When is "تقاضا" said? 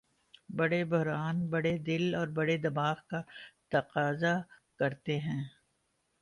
3.69-4.35